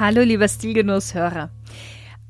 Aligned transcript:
Hallo 0.00 0.22
lieber 0.22 0.48
Stilgenusshörer. 0.48 1.50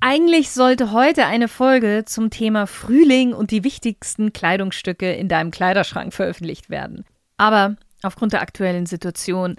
Eigentlich 0.01 0.51
sollte 0.51 0.91
heute 0.91 1.27
eine 1.27 1.47
Folge 1.47 2.03
zum 2.05 2.31
Thema 2.31 2.67
Frühling 2.67 3.33
und 3.33 3.53
die 3.53 3.63
wichtigsten 3.63 4.33
Kleidungsstücke 4.33 5.13
in 5.13 5.29
deinem 5.29 5.53
Kleiderschrank 5.53 6.13
veröffentlicht 6.13 6.69
werden. 6.69 7.05
Aber 7.37 7.77
aufgrund 8.03 8.33
der 8.33 8.43
aktuellen 8.43 8.87
Situation 8.87 9.55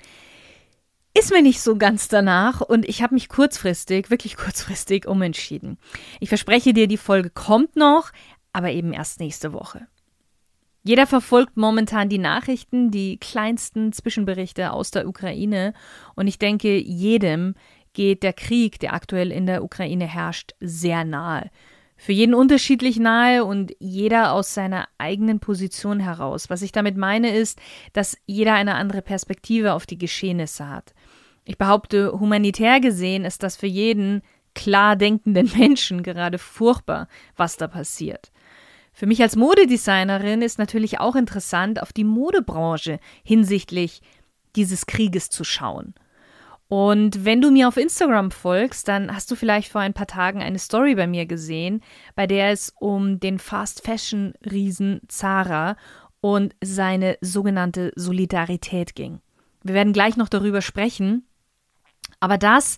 ist 1.18 1.32
mir 1.32 1.42
nicht 1.42 1.62
so 1.62 1.78
ganz 1.78 2.10
danach 2.10 2.60
und 2.60 2.86
ich 2.86 3.02
habe 3.02 3.14
mich 3.14 3.30
kurzfristig, 3.30 4.10
wirklich 4.10 4.36
kurzfristig 4.36 5.08
umentschieden. 5.08 5.78
Ich 6.20 6.28
verspreche 6.28 6.73
dir, 6.73 6.90
die 6.90 6.98
Folge 6.98 7.30
kommt 7.30 7.78
noch, 7.78 8.12
aber 8.52 8.72
eben 8.72 8.92
erst 8.92 9.22
nächste 9.22 9.54
Woche. 9.54 9.88
Jeder 10.84 11.08
verfolgt 11.08 11.58
momentan 11.58 12.09
die 12.09 12.18
Nachrichten, 12.18 12.90
die 12.92 13.18
kleinsten 13.18 13.94
Zwischenberichte 13.94 14.73
aus 14.73 14.90
der 14.92 15.08
Ukraine 15.08 15.73
und 16.16 16.28
ich 16.28 16.40
denke, 16.40 16.76
jedem 16.76 17.54
geht 17.94 18.23
der 18.23 18.34
Krieg, 18.34 18.80
der 18.80 18.94
aktuell 18.94 19.31
in 19.31 19.45
der 19.45 19.64
Ukraine 19.64 20.06
herrscht, 20.06 20.53
sehr 20.59 21.03
nahe. 21.03 21.50
Für 21.97 22.14
jeden 22.14 22.34
unterschiedlich 22.34 22.97
nahe 22.97 23.45
und 23.45 23.73
jeder 23.80 24.34
aus 24.34 24.56
seiner 24.56 24.88
eigenen 24.97 25.39
Position 25.39 26.00
heraus. 26.00 26.50
Was 26.50 26.64
ich 26.64 26.72
damit 26.72 26.97
meine, 26.97 27.36
ist, 27.36 27.59
dass 27.94 28.17
jeder 28.25 28.56
eine 28.56 28.73
andere 28.73 29.03
Perspektive 29.03 29.73
auf 29.73 29.86
die 29.86 30.00
Geschehnisse 30.00 30.67
hat. 30.67 30.95
Ich 31.45 31.59
behaupte, 31.59 32.14
humanitär 32.19 32.80
gesehen 32.80 33.23
ist 33.23 33.44
das 33.44 33.56
für 33.56 33.67
jeden 33.67 34.23
klar 34.56 34.95
denkenden 34.95 35.52
Menschen 35.58 36.02
gerade 36.02 36.38
furchtbar, 36.39 37.08
was 37.36 37.58
da 37.58 37.67
passiert. 37.67 38.31
Für 38.94 39.06
mich 39.06 39.22
als 39.22 39.36
Modedesignerin 39.36 40.42
ist 40.42 40.59
natürlich 40.59 41.00
auch 41.00 41.16
interessant, 41.16 41.81
auf 41.81 41.94
die 41.94 42.03
Modebranche 42.03 43.00
hinsichtlich 43.23 44.02
dieses 44.56 44.86
Krieges 44.86 45.30
zu 45.30 45.44
schauen. 45.44 45.94
Und 46.72 47.25
wenn 47.25 47.41
du 47.41 47.52
mir 47.52 47.67
auf 47.67 47.75
Instagram 47.75 48.31
folgst, 48.31 48.88
dann 48.88 49.14
hast 49.14 49.30
du 49.30 49.36
vielleicht 49.36 49.69
vor 49.69 49.81
ein 49.81 49.94
paar 49.94 50.08
Tagen 50.08 50.41
eine 50.41 50.58
Story 50.58 50.95
bei 50.95 51.05
mir 51.05 51.25
gesehen, 51.25 51.83
bei 52.16 52.28
der 52.28 52.52
es 52.52 52.73
um 52.80 53.19
den 53.19 53.39
Fast 53.39 53.86
Fashion 53.86 54.36
Riesen 54.50 55.02
Zara 55.09 55.75
und 56.22 56.55
seine 56.63 57.17
sogenannte 57.19 57.91
Solidarität 57.97 58.95
ging. 58.95 59.19
Wir 59.63 59.73
werden 59.73 59.91
gleich 59.91 60.16
noch 60.16 60.30
darüber 60.30 60.61
sprechen, 60.61 61.28
aber 62.22 62.38
das 62.38 62.78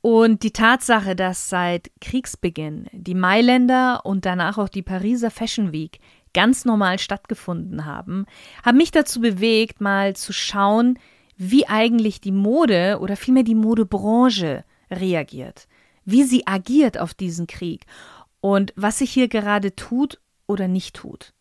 und 0.00 0.42
die 0.42 0.52
Tatsache, 0.52 1.14
dass 1.14 1.48
seit 1.48 1.92
Kriegsbeginn 2.00 2.88
die 2.90 3.14
Mailänder 3.14 4.04
und 4.04 4.26
danach 4.26 4.58
auch 4.58 4.68
die 4.68 4.82
Pariser 4.82 5.30
Fashion 5.30 5.70
Week 5.70 6.00
ganz 6.34 6.64
normal 6.64 6.98
stattgefunden 6.98 7.84
haben, 7.84 8.26
haben 8.64 8.78
mich 8.78 8.90
dazu 8.90 9.20
bewegt, 9.20 9.80
mal 9.80 10.16
zu 10.16 10.32
schauen, 10.32 10.98
wie 11.50 11.66
eigentlich 11.66 12.20
die 12.20 12.32
Mode 12.32 12.98
oder 13.00 13.16
vielmehr 13.16 13.42
die 13.42 13.56
Modebranche 13.56 14.64
reagiert, 14.90 15.66
wie 16.04 16.22
sie 16.22 16.46
agiert 16.46 16.98
auf 16.98 17.14
diesen 17.14 17.46
Krieg 17.48 17.84
und 18.40 18.72
was 18.76 18.98
sich 18.98 19.10
hier 19.10 19.28
gerade 19.28 19.74
tut 19.74 20.20
oder 20.46 20.68
nicht 20.68 20.94
tut. 20.94 21.32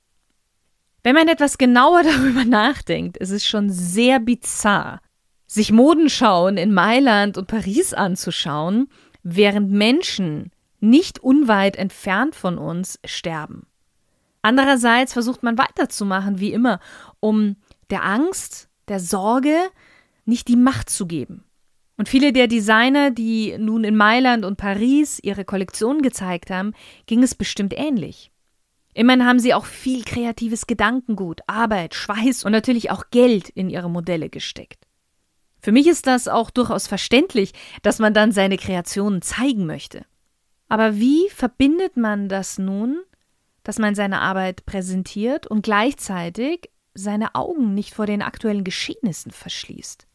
Wenn 1.03 1.15
man 1.15 1.27
etwas 1.27 1.57
genauer 1.57 2.03
darüber 2.03 2.45
nachdenkt, 2.45 3.17
ist 3.17 3.29
es 3.29 3.45
schon 3.45 3.69
sehr 3.69 4.19
bizarr, 4.19 5.01
sich 5.45 5.71
Modenschauen 5.71 6.57
in 6.57 6.73
Mailand 6.73 7.37
und 7.37 7.47
Paris 7.47 7.93
anzuschauen, 7.93 8.89
während 9.21 9.69
Menschen 9.69 10.51
nicht 10.79 11.19
unweit 11.19 11.75
entfernt 11.75 12.33
von 12.33 12.57
uns 12.57 12.99
sterben. 13.05 13.67
Andererseits 14.41 15.13
versucht 15.13 15.43
man 15.43 15.59
weiterzumachen 15.59 16.39
wie 16.39 16.53
immer, 16.53 16.79
um 17.19 17.57
der 17.91 18.03
Angst, 18.03 18.67
der 18.87 18.99
Sorge 18.99 19.55
nicht 20.31 20.47
die 20.47 20.55
Macht 20.55 20.89
zu 20.89 21.05
geben. 21.05 21.43
Und 21.97 22.09
viele 22.09 22.33
der 22.33 22.47
Designer, 22.47 23.11
die 23.11 23.55
nun 23.59 23.83
in 23.83 23.95
Mailand 23.95 24.43
und 24.43 24.57
Paris 24.57 25.19
ihre 25.21 25.45
Kollektionen 25.45 26.01
gezeigt 26.01 26.49
haben, 26.49 26.73
ging 27.05 27.21
es 27.21 27.35
bestimmt 27.35 27.75
ähnlich. 27.77 28.31
Immerhin 28.93 29.25
haben 29.25 29.39
sie 29.39 29.53
auch 29.53 29.65
viel 29.65 30.03
kreatives 30.03 30.67
Gedankengut, 30.67 31.41
Arbeit, 31.47 31.93
Schweiß 31.93 32.43
und 32.43 32.53
natürlich 32.53 32.91
auch 32.91 33.03
Geld 33.11 33.49
in 33.49 33.69
ihre 33.69 33.89
Modelle 33.89 34.29
gesteckt. 34.29 34.87
Für 35.61 35.71
mich 35.71 35.85
ist 35.85 36.07
das 36.07 36.27
auch 36.27 36.49
durchaus 36.49 36.87
verständlich, 36.87 37.53
dass 37.83 37.99
man 37.99 38.13
dann 38.13 38.31
seine 38.31 38.57
Kreationen 38.57 39.21
zeigen 39.21 39.65
möchte. 39.65 40.05
Aber 40.69 40.95
wie 40.95 41.29
verbindet 41.29 41.97
man 41.97 42.29
das 42.29 42.57
nun, 42.57 43.01
dass 43.63 43.77
man 43.77 43.93
seine 43.93 44.21
Arbeit 44.21 44.65
präsentiert 44.65 45.45
und 45.45 45.61
gleichzeitig 45.61 46.71
seine 46.93 47.35
Augen 47.35 47.73
nicht 47.75 47.93
vor 47.93 48.07
den 48.07 48.21
aktuellen 48.21 48.63
Geschehnissen 48.63 49.31
verschließt? 49.31 50.07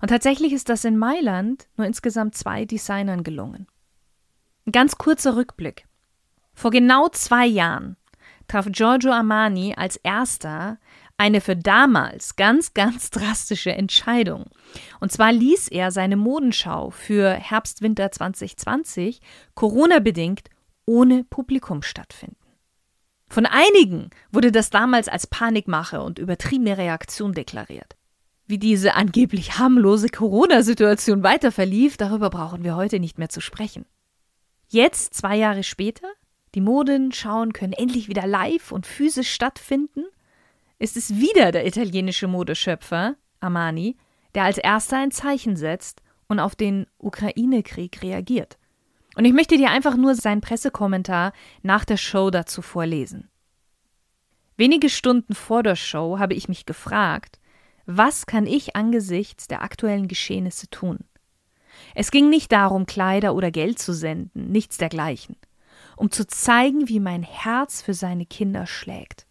Und 0.00 0.08
tatsächlich 0.08 0.52
ist 0.52 0.68
das 0.68 0.84
in 0.84 0.98
Mailand 0.98 1.66
nur 1.76 1.86
insgesamt 1.86 2.34
zwei 2.36 2.64
Designern 2.64 3.22
gelungen. 3.22 3.66
Ein 4.66 4.72
ganz 4.72 4.96
kurzer 4.96 5.36
Rückblick. 5.36 5.86
Vor 6.54 6.70
genau 6.70 7.08
zwei 7.08 7.46
Jahren 7.46 7.96
traf 8.48 8.66
Giorgio 8.70 9.12
Armani 9.12 9.74
als 9.76 9.96
erster 9.96 10.78
eine 11.16 11.40
für 11.40 11.56
damals 11.56 12.36
ganz, 12.36 12.74
ganz 12.74 13.10
drastische 13.10 13.72
Entscheidung. 13.72 14.46
Und 15.00 15.12
zwar 15.12 15.32
ließ 15.32 15.68
er 15.68 15.90
seine 15.90 16.16
Modenschau 16.16 16.90
für 16.90 17.30
Herbst-Winter 17.30 18.10
2020 18.10 19.20
Corona-bedingt 19.54 20.50
ohne 20.86 21.24
Publikum 21.24 21.82
stattfinden. 21.82 22.36
Von 23.28 23.46
einigen 23.46 24.10
wurde 24.32 24.52
das 24.52 24.70
damals 24.70 25.08
als 25.08 25.26
Panikmache 25.26 26.02
und 26.02 26.18
übertriebene 26.18 26.76
Reaktion 26.78 27.32
deklariert. 27.32 27.96
Wie 28.46 28.58
diese 28.58 28.94
angeblich 28.94 29.58
harmlose 29.58 30.08
Corona-Situation 30.08 31.22
weiter 31.22 31.50
verlief, 31.50 31.96
darüber 31.96 32.28
brauchen 32.28 32.62
wir 32.62 32.76
heute 32.76 33.00
nicht 33.00 33.18
mehr 33.18 33.30
zu 33.30 33.40
sprechen. 33.40 33.86
Jetzt, 34.68 35.14
zwei 35.14 35.36
Jahre 35.36 35.62
später, 35.62 36.08
die 36.54 36.60
Modenschauen 36.60 37.52
können 37.52 37.72
endlich 37.72 38.08
wieder 38.08 38.26
live 38.26 38.70
und 38.70 38.86
physisch 38.86 39.32
stattfinden, 39.32 40.04
ist 40.78 40.96
es 40.96 41.16
wieder 41.16 41.52
der 41.52 41.66
italienische 41.66 42.28
Modeschöpfer, 42.28 43.16
Armani, 43.40 43.96
der 44.34 44.44
als 44.44 44.58
erster 44.58 44.98
ein 44.98 45.10
Zeichen 45.10 45.56
setzt 45.56 46.02
und 46.28 46.38
auf 46.38 46.54
den 46.54 46.86
Ukraine-Krieg 46.98 48.02
reagiert. 48.02 48.58
Und 49.16 49.24
ich 49.24 49.32
möchte 49.32 49.56
dir 49.56 49.70
einfach 49.70 49.96
nur 49.96 50.14
seinen 50.14 50.40
Pressekommentar 50.40 51.32
nach 51.62 51.84
der 51.84 51.96
Show 51.96 52.30
dazu 52.30 52.62
vorlesen. 52.62 53.30
Wenige 54.56 54.90
Stunden 54.90 55.34
vor 55.34 55.62
der 55.62 55.76
Show 55.76 56.18
habe 56.18 56.34
ich 56.34 56.48
mich 56.48 56.66
gefragt, 56.66 57.38
was 57.86 58.26
kann 58.26 58.46
ich 58.46 58.76
angesichts 58.76 59.46
der 59.46 59.62
aktuellen 59.62 60.08
Geschehnisse 60.08 60.68
tun? 60.70 61.00
Es 61.94 62.10
ging 62.10 62.30
nicht 62.30 62.52
darum, 62.52 62.86
Kleider 62.86 63.34
oder 63.34 63.50
Geld 63.50 63.78
zu 63.78 63.92
senden, 63.92 64.50
nichts 64.50 64.78
dergleichen, 64.78 65.36
um 65.96 66.10
zu 66.10 66.26
zeigen, 66.26 66.88
wie 66.88 67.00
mein 67.00 67.22
Herz 67.22 67.82
für 67.82 67.94
seine 67.94 68.26
Kinder 68.26 68.66
schlägt. 68.66 69.26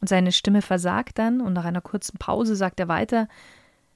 Und 0.00 0.08
seine 0.08 0.32
Stimme 0.32 0.62
versagt 0.62 1.18
dann, 1.18 1.40
und 1.40 1.54
nach 1.54 1.64
einer 1.64 1.80
kurzen 1.80 2.18
Pause 2.18 2.54
sagt 2.54 2.80
er 2.80 2.88
weiter 2.88 3.28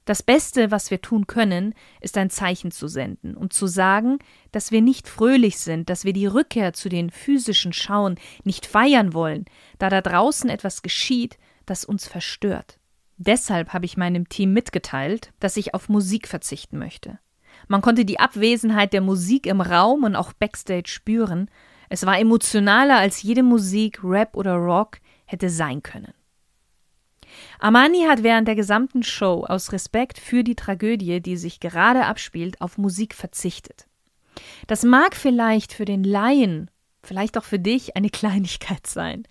Das 0.05 0.23
Beste, 0.23 0.71
was 0.71 0.89
wir 0.89 1.01
tun 1.01 1.27
können, 1.27 1.75
ist 1.99 2.17
ein 2.17 2.31
Zeichen 2.31 2.71
zu 2.71 2.87
senden, 2.87 3.37
um 3.37 3.51
zu 3.51 3.67
sagen, 3.67 4.17
dass 4.51 4.71
wir 4.71 4.81
nicht 4.81 5.07
fröhlich 5.07 5.59
sind, 5.59 5.89
dass 5.89 6.03
wir 6.03 6.13
die 6.13 6.25
Rückkehr 6.25 6.73
zu 6.73 6.89
den 6.89 7.11
physischen 7.11 7.73
Schauen 7.73 8.15
nicht 8.43 8.65
feiern 8.65 9.13
wollen, 9.13 9.45
da 9.77 9.89
da 9.89 10.01
draußen 10.01 10.49
etwas 10.49 10.81
geschieht, 10.81 11.37
das 11.65 11.85
uns 11.85 12.07
verstört. 12.07 12.80
Deshalb 13.23 13.71
habe 13.71 13.85
ich 13.85 13.97
meinem 13.97 14.29
Team 14.29 14.51
mitgeteilt, 14.51 15.31
dass 15.39 15.55
ich 15.55 15.75
auf 15.75 15.89
Musik 15.89 16.27
verzichten 16.27 16.79
möchte. 16.79 17.19
Man 17.67 17.83
konnte 17.83 18.03
die 18.03 18.19
Abwesenheit 18.19 18.93
der 18.93 19.01
Musik 19.01 19.45
im 19.45 19.61
Raum 19.61 20.05
und 20.05 20.15
auch 20.15 20.33
backstage 20.33 20.89
spüren. 20.89 21.47
Es 21.87 22.03
war 22.03 22.17
emotionaler 22.17 22.97
als 22.97 23.21
jede 23.21 23.43
Musik, 23.43 23.99
Rap 24.03 24.35
oder 24.35 24.55
Rock 24.55 24.97
hätte 25.25 25.51
sein 25.51 25.83
können. 25.83 26.15
Armani 27.59 28.05
hat 28.09 28.23
während 28.23 28.47
der 28.47 28.55
gesamten 28.55 29.03
Show 29.03 29.45
aus 29.47 29.71
Respekt 29.71 30.17
für 30.17 30.43
die 30.43 30.55
Tragödie, 30.55 31.21
die 31.21 31.37
sich 31.37 31.59
gerade 31.59 32.05
abspielt, 32.07 32.59
auf 32.59 32.79
Musik 32.79 33.13
verzichtet. 33.13 33.85
Das 34.65 34.81
mag 34.81 35.15
vielleicht 35.15 35.73
für 35.73 35.85
den 35.85 36.03
Laien 36.03 36.71
vielleicht 37.03 37.37
auch 37.37 37.43
für 37.43 37.59
dich 37.59 37.95
eine 37.95 38.09
Kleinigkeit 38.11 38.87
sein. 38.87 39.23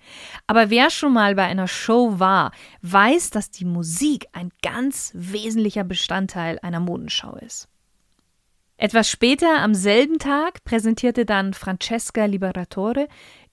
Aber 0.46 0.70
wer 0.70 0.90
schon 0.90 1.12
mal 1.12 1.34
bei 1.34 1.44
einer 1.44 1.68
Show 1.68 2.18
war, 2.18 2.52
weiß, 2.82 3.30
dass 3.30 3.50
die 3.50 3.64
Musik 3.64 4.26
ein 4.32 4.50
ganz 4.62 5.12
wesentlicher 5.14 5.84
Bestandteil 5.84 6.58
einer 6.62 6.80
Modenschau 6.80 7.36
ist. 7.36 7.68
Etwas 8.76 9.10
später 9.10 9.60
am 9.60 9.74
selben 9.74 10.18
Tag 10.18 10.64
präsentierte 10.64 11.26
dann 11.26 11.52
Francesca 11.52 12.24
Liberatore 12.24 13.08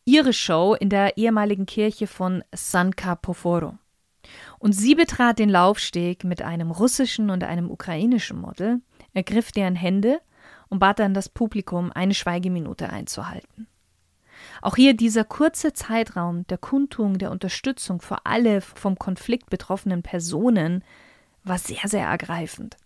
ihre 0.05 0.31
Show 0.31 0.73
in 0.79 0.89
der 0.89 1.17
ehemaligen 1.17 1.65
Kirche 1.65 2.07
von 2.07 2.43
San 2.55 2.95
Carpoforo. 2.95 3.77
Und 4.57 4.71
sie 4.71 4.95
betrat 4.95 5.37
den 5.37 5.49
Laufsteg 5.49 6.23
mit 6.23 6.41
einem 6.41 6.71
russischen 6.71 7.29
und 7.29 7.43
einem 7.43 7.69
ukrainischen 7.69 8.39
Model, 8.39 8.79
ergriff 9.13 9.51
deren 9.51 9.75
Hände 9.75 10.21
und 10.69 10.79
bat 10.79 10.99
dann 10.99 11.13
das 11.13 11.27
Publikum, 11.27 11.91
eine 11.91 12.13
Schweigeminute 12.13 12.89
einzuhalten. 12.89 13.67
Auch 14.61 14.75
hier 14.75 14.95
dieser 14.95 15.23
kurze 15.23 15.73
Zeitraum 15.73 16.45
der 16.47 16.57
Kundtung 16.57 17.17
der 17.17 17.31
Unterstützung 17.31 18.01
für 18.01 18.25
alle 18.25 18.61
vom 18.61 18.97
Konflikt 18.97 19.49
betroffenen 19.49 20.03
Personen 20.03 20.83
war 21.43 21.57
sehr, 21.57 21.81
sehr 21.85 22.05
ergreifend. 22.05 22.77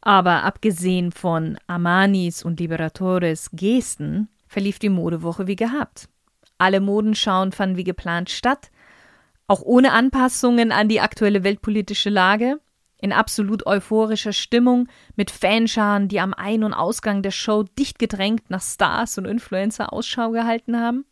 Aber 0.00 0.44
abgesehen 0.44 1.12
von 1.12 1.58
Armanis 1.66 2.44
und 2.44 2.60
Liberatores 2.60 3.50
Gesten 3.52 4.28
verlief 4.46 4.78
die 4.78 4.88
Modewoche 4.88 5.46
wie 5.46 5.56
gehabt. 5.56 6.08
Alle 6.56 6.80
Modenschauen 6.80 7.52
fanden 7.52 7.76
wie 7.76 7.84
geplant 7.84 8.30
statt, 8.30 8.70
auch 9.46 9.62
ohne 9.62 9.92
Anpassungen 9.92 10.72
an 10.72 10.88
die 10.88 11.00
aktuelle 11.00 11.42
weltpolitische 11.42 12.10
Lage, 12.10 12.60
in 13.00 13.12
absolut 13.12 13.66
euphorischer 13.66 14.32
Stimmung, 14.32 14.88
mit 15.16 15.30
Fanscharen, 15.30 16.08
die 16.08 16.20
am 16.20 16.34
Ein- 16.34 16.64
und 16.64 16.74
Ausgang 16.74 17.22
der 17.22 17.30
Show 17.30 17.64
dicht 17.78 17.98
gedrängt 17.98 18.50
nach 18.50 18.62
Stars 18.62 19.18
und 19.18 19.24
Influencer 19.24 19.92
Ausschau 19.92 20.30
gehalten 20.30 20.78
haben. 20.78 21.04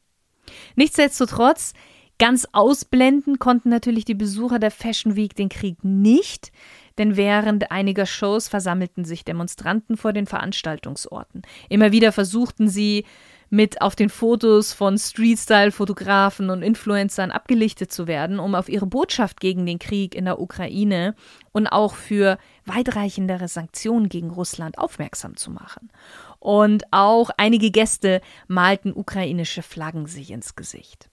Nichtsdestotrotz, 0.74 1.74
ganz 2.18 2.46
ausblenden 2.52 3.38
konnten 3.38 3.68
natürlich 3.68 4.04
die 4.04 4.14
Besucher 4.14 4.58
der 4.58 4.70
Fashion 4.70 5.16
Week 5.16 5.34
den 5.34 5.48
Krieg 5.48 5.84
nicht, 5.84 6.50
denn 6.98 7.16
während 7.16 7.70
einiger 7.70 8.06
Shows 8.06 8.48
versammelten 8.48 9.04
sich 9.04 9.24
Demonstranten 9.24 9.96
vor 9.96 10.12
den 10.12 10.26
Veranstaltungsorten. 10.26 11.42
Immer 11.68 11.92
wieder 11.92 12.12
versuchten 12.12 12.68
sie, 12.68 13.04
mit 13.50 13.80
auf 13.80 13.94
den 13.94 14.08
Fotos 14.08 14.72
von 14.72 14.98
Street-Style-Fotografen 14.98 16.50
und 16.50 16.62
Influencern 16.62 17.30
abgelichtet 17.30 17.92
zu 17.92 18.06
werden, 18.06 18.38
um 18.38 18.54
auf 18.54 18.68
ihre 18.68 18.86
Botschaft 18.86 19.40
gegen 19.40 19.66
den 19.66 19.78
Krieg 19.78 20.14
in 20.14 20.24
der 20.24 20.40
Ukraine 20.40 21.14
und 21.52 21.66
auch 21.66 21.94
für 21.94 22.38
weitreichendere 22.64 23.48
Sanktionen 23.48 24.08
gegen 24.08 24.30
Russland 24.30 24.78
aufmerksam 24.78 25.36
zu 25.36 25.50
machen. 25.50 25.90
Und 26.38 26.84
auch 26.90 27.30
einige 27.36 27.70
Gäste 27.70 28.20
malten 28.48 28.92
ukrainische 28.92 29.62
Flaggen 29.62 30.06
sich 30.06 30.30
ins 30.30 30.56
Gesicht. 30.56 31.08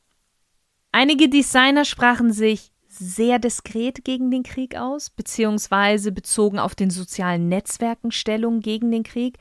Einige 0.92 1.30
Designer 1.30 1.86
sprachen 1.86 2.32
sich 2.32 2.72
sehr 2.88 3.40
diskret 3.40 4.06
gegen 4.06 4.30
den 4.30 4.44
Krieg 4.44 4.76
aus, 4.76 5.10
beziehungsweise 5.10 6.12
bezogen 6.12 6.60
auf 6.60 6.76
den 6.76 6.92
sozialen 6.92 7.50
Netzwerken 7.50 8.12
Stellung 8.12 8.60
gegen 8.60 8.92
den 8.92 9.04
Krieg. 9.04 9.38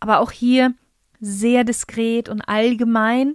Aber 0.00 0.18
auch 0.18 0.32
hier 0.32 0.74
sehr 1.20 1.64
diskret 1.64 2.28
und 2.28 2.42
allgemein 2.42 3.34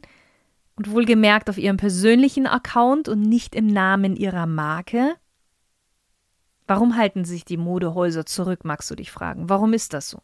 und 0.75 0.91
wohlgemerkt 0.91 1.49
auf 1.49 1.57
ihrem 1.57 1.77
persönlichen 1.77 2.47
Account 2.47 3.07
und 3.07 3.21
nicht 3.21 3.55
im 3.55 3.67
Namen 3.67 4.15
ihrer 4.15 4.45
Marke. 4.45 5.15
Warum 6.67 6.95
halten 6.95 7.25
sich 7.25 7.45
die 7.45 7.57
Modehäuser 7.57 8.25
zurück, 8.25 8.63
magst 8.63 8.89
du 8.89 8.95
dich 8.95 9.11
fragen? 9.11 9.49
Warum 9.49 9.73
ist 9.73 9.93
das 9.93 10.09
so? 10.09 10.19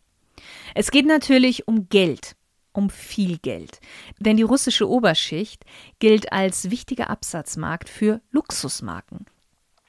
Es 0.75 0.91
geht 0.91 1.05
natürlich 1.05 1.67
um 1.67 1.89
Geld, 1.89 2.35
um 2.71 2.89
viel 2.89 3.37
Geld. 3.39 3.79
Denn 4.19 4.37
die 4.37 4.43
russische 4.43 4.87
Oberschicht 4.87 5.65
gilt 5.99 6.31
als 6.31 6.69
wichtiger 6.69 7.09
Absatzmarkt 7.09 7.89
für 7.89 8.21
Luxusmarken. 8.31 9.25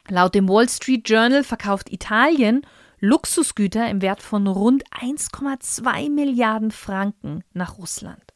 Laut 0.09 0.35
dem 0.35 0.49
Wall 0.49 0.69
Street 0.69 1.09
Journal 1.09 1.45
verkauft 1.45 1.93
Italien 1.93 2.63
Luxusgüter 3.01 3.89
im 3.89 4.03
Wert 4.03 4.23
von 4.23 4.47
rund 4.47 4.85
1,2 4.91 6.11
Milliarden 6.11 6.71
Franken 6.71 7.45
nach 7.53 7.79
Russland. 7.79 8.35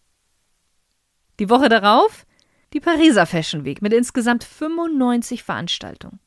Die 1.41 1.51
Woche 1.51 1.69
darauf 1.69 2.25
die 2.73 2.81
Pariser 2.81 3.27
Fashion 3.27 3.65
Week 3.65 3.83
mit 3.83 3.93
insgesamt 3.93 4.45
95 4.45 5.43
Veranstaltungen. 5.43 6.21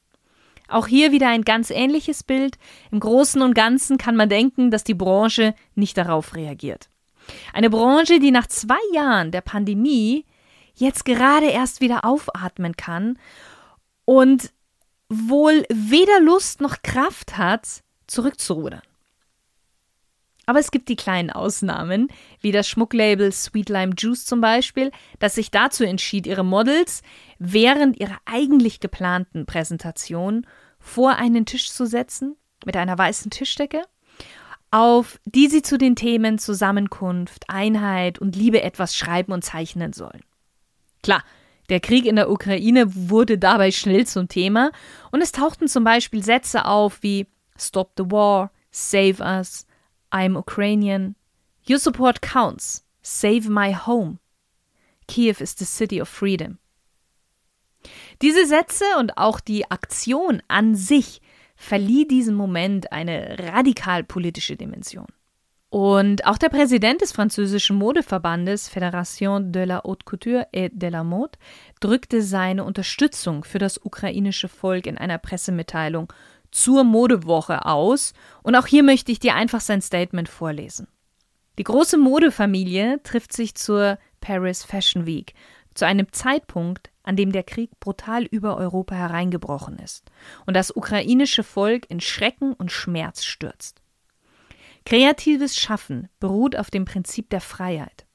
Auch 0.67 0.87
hier 0.87 1.11
wieder 1.11 1.29
ein 1.29 1.43
ganz 1.43 1.69
ähnliches 1.69 2.23
Bild. 2.23 2.57
Im 2.91 2.99
Großen 2.99 3.41
und 3.41 3.53
Ganzen 3.53 3.97
kann 3.97 4.15
man 4.15 4.29
denken, 4.29 4.71
dass 4.71 4.83
die 4.83 4.93
Branche 4.93 5.53
nicht 5.75 5.97
darauf 5.97 6.35
reagiert. 6.35 6.89
Eine 7.53 7.69
Branche, 7.69 8.19
die 8.19 8.31
nach 8.31 8.47
zwei 8.47 8.79
Jahren 8.93 9.31
der 9.31 9.41
Pandemie 9.41 10.25
jetzt 10.75 11.05
gerade 11.05 11.47
erst 11.47 11.81
wieder 11.81 12.03
aufatmen 12.03 12.75
kann 12.75 13.17
und 14.05 14.51
wohl 15.07 15.65
weder 15.69 16.19
Lust 16.19 16.61
noch 16.61 16.81
Kraft 16.83 17.37
hat, 17.37 17.83
zurückzurudern. 18.07 18.81
Aber 20.45 20.59
es 20.59 20.71
gibt 20.71 20.89
die 20.89 20.95
kleinen 20.95 21.31
Ausnahmen, 21.31 22.07
wie 22.39 22.51
das 22.51 22.67
Schmucklabel 22.67 23.31
Sweet 23.31 23.69
Lime 23.69 23.93
Juice 23.97 24.25
zum 24.25 24.41
Beispiel, 24.41 24.91
das 25.19 25.35
sich 25.35 25.49
dazu 25.49 25.83
entschied, 25.83 26.27
ihre 26.27 26.45
Models 26.45 27.01
während 27.39 27.99
ihrer 27.99 28.17
eigentlich 28.25 28.79
geplanten 28.79 29.45
Präsentation 29.45 30.45
vor 30.79 31.15
einen 31.15 31.45
Tisch 31.45 31.71
zu 31.71 31.85
setzen 31.85 32.35
mit 32.63 32.77
einer 32.77 32.97
weißen 32.97 33.31
Tischdecke, 33.31 33.81
auf 34.69 35.19
die 35.25 35.47
sie 35.47 35.63
zu 35.63 35.77
den 35.77 35.95
Themen 35.95 36.37
Zusammenkunft, 36.37 37.45
Einheit 37.49 38.19
und 38.19 38.35
Liebe 38.35 38.61
etwas 38.61 38.95
schreiben 38.95 39.31
und 39.31 39.43
zeichnen 39.43 39.93
sollen. 39.93 40.21
Klar, 41.01 41.23
der 41.69 41.79
Krieg 41.79 42.05
in 42.05 42.15
der 42.15 42.29
Ukraine 42.29 42.85
wurde 43.09 43.39
dabei 43.39 43.71
schnell 43.71 44.05
zum 44.05 44.27
Thema 44.27 44.71
und 45.11 45.21
es 45.21 45.31
tauchten 45.31 45.67
zum 45.67 45.83
Beispiel 45.83 46.23
Sätze 46.23 46.65
auf 46.65 47.01
wie 47.01 47.25
Stop 47.57 47.93
the 47.97 48.03
war, 48.09 48.51
Save 48.71 49.21
us, 49.21 49.65
I'm 50.11 50.35
Ukrainian, 50.35 51.15
Your 51.67 51.79
support 51.79 52.21
counts, 52.21 52.83
Save 53.01 53.49
my 53.49 53.73
home, 53.73 54.19
Kiev 55.07 55.41
is 55.41 55.55
the 55.55 55.65
city 55.65 56.01
of 56.01 56.09
freedom. 56.09 56.59
Diese 58.21 58.45
Sätze 58.45 58.85
und 58.99 59.17
auch 59.17 59.39
die 59.39 59.69
Aktion 59.69 60.41
an 60.47 60.75
sich 60.75 61.21
verlieh 61.55 62.07
diesem 62.07 62.35
Moment 62.35 62.91
eine 62.91 63.37
radikal 63.39 64.03
politische 64.03 64.55
Dimension. 64.55 65.07
Und 65.69 66.25
auch 66.25 66.37
der 66.37 66.49
Präsident 66.49 67.01
des 67.01 67.11
französischen 67.11 67.75
Modeverbandes 67.75 68.69
Fédération 68.69 69.51
de 69.51 69.65
la 69.65 69.83
Haute 69.83 70.05
Couture 70.05 70.47
et 70.53 70.71
de 70.73 70.89
la 70.89 71.03
Mode 71.03 71.37
drückte 71.81 72.21
seine 72.21 72.63
Unterstützung 72.63 73.43
für 73.43 73.59
das 73.59 73.83
ukrainische 73.83 74.47
Volk 74.47 74.87
in 74.87 74.97
einer 74.97 75.17
Pressemitteilung 75.17 76.13
zur 76.51 76.83
Modewoche 76.83 77.65
aus. 77.65 78.13
Und 78.43 78.55
auch 78.55 78.67
hier 78.67 78.83
möchte 78.83 79.11
ich 79.11 79.19
dir 79.19 79.35
einfach 79.35 79.61
sein 79.61 79.81
Statement 79.81 80.29
vorlesen. 80.29 80.87
Die 81.57 81.63
große 81.63 81.97
Modefamilie 81.97 83.01
trifft 83.03 83.33
sich 83.33 83.55
zur 83.55 83.97
Paris 84.19 84.63
Fashion 84.63 85.05
Week, 85.05 85.33
zu 85.73 85.85
einem 85.85 86.11
Zeitpunkt, 86.11 86.89
an 87.03 87.15
dem 87.15 87.31
der 87.31 87.43
Krieg 87.43 87.79
brutal 87.79 88.23
über 88.23 88.57
Europa 88.57 88.95
hereingebrochen 88.95 89.77
ist 89.77 90.09
und 90.45 90.55
das 90.55 90.75
ukrainische 90.75 91.43
Volk 91.43 91.89
in 91.89 91.99
Schrecken 92.01 92.53
und 92.53 92.71
Schmerz 92.71 93.23
stürzt. 93.23 93.81
Kreatives 94.85 95.57
Schaffen 95.57 96.09
beruht 96.19 96.55
auf 96.55 96.71
dem 96.71 96.85
Prinzip 96.85 97.29
der 97.29 97.41
Freiheit, 97.41 98.05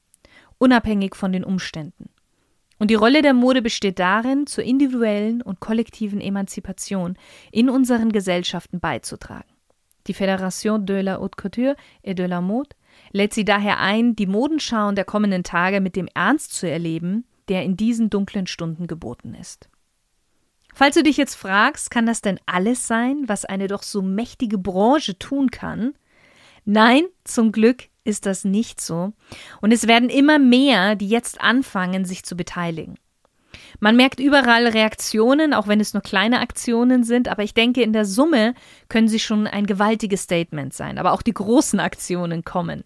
unabhängig 0.57 1.15
von 1.15 1.31
den 1.31 1.43
Umständen. 1.43 2.09
Und 2.81 2.89
die 2.89 2.95
Rolle 2.95 3.21
der 3.21 3.35
Mode 3.35 3.61
besteht 3.61 3.99
darin, 3.99 4.47
zur 4.47 4.63
individuellen 4.63 5.43
und 5.43 5.59
kollektiven 5.59 6.19
Emanzipation 6.19 7.15
in 7.51 7.69
unseren 7.69 8.11
Gesellschaften 8.11 8.79
beizutragen. 8.79 9.51
Die 10.07 10.15
Fédération 10.15 10.83
de 10.83 11.01
la 11.01 11.19
Haute 11.19 11.35
Couture 11.39 11.75
et 12.01 12.17
de 12.17 12.25
la 12.25 12.41
Mode 12.41 12.75
lädt 13.11 13.35
sie 13.35 13.45
daher 13.45 13.79
ein, 13.79 14.15
die 14.15 14.25
Modenschauen 14.25 14.95
der 14.95 15.05
kommenden 15.05 15.43
Tage 15.43 15.79
mit 15.79 15.95
dem 15.95 16.07
Ernst 16.15 16.55
zu 16.55 16.67
erleben, 16.67 17.25
der 17.49 17.63
in 17.63 17.77
diesen 17.77 18.09
dunklen 18.09 18.47
Stunden 18.47 18.87
geboten 18.87 19.35
ist. 19.35 19.69
Falls 20.73 20.95
du 20.95 21.03
dich 21.03 21.17
jetzt 21.17 21.35
fragst, 21.35 21.91
kann 21.91 22.07
das 22.07 22.21
denn 22.21 22.39
alles 22.47 22.87
sein, 22.87 23.25
was 23.27 23.45
eine 23.45 23.67
doch 23.67 23.83
so 23.83 24.01
mächtige 24.01 24.57
Branche 24.57 25.19
tun 25.19 25.51
kann, 25.51 25.93
Nein, 26.65 27.03
zum 27.23 27.51
Glück 27.51 27.83
ist 28.03 28.25
das 28.25 28.43
nicht 28.43 28.81
so. 28.81 29.13
Und 29.61 29.71
es 29.71 29.87
werden 29.87 30.09
immer 30.09 30.39
mehr, 30.39 30.95
die 30.95 31.07
jetzt 31.07 31.41
anfangen, 31.41 32.05
sich 32.05 32.23
zu 32.23 32.35
beteiligen. 32.35 32.95
Man 33.79 33.95
merkt 33.95 34.19
überall 34.19 34.67
Reaktionen, 34.67 35.53
auch 35.53 35.67
wenn 35.67 35.79
es 35.79 35.93
nur 35.93 36.03
kleine 36.03 36.39
Aktionen 36.39 37.03
sind, 37.03 37.27
aber 37.27 37.43
ich 37.43 37.53
denke, 37.53 37.81
in 37.81 37.93
der 37.93 38.05
Summe 38.05 38.53
können 38.89 39.07
sie 39.07 39.19
schon 39.19 39.47
ein 39.47 39.65
gewaltiges 39.65 40.23
Statement 40.23 40.73
sein. 40.73 40.97
Aber 40.97 41.13
auch 41.13 41.21
die 41.21 41.33
großen 41.33 41.79
Aktionen 41.79 42.43
kommen. 42.43 42.83